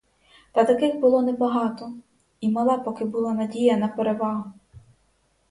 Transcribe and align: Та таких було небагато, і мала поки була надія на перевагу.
Та 0.51 0.63
таких 0.65 0.95
було 0.99 1.21
небагато, 1.21 1.93
і 2.39 2.49
мала 2.49 2.77
поки 2.77 3.05
була 3.05 3.33
надія 3.33 3.77
на 3.77 3.87
перевагу. 3.87 4.43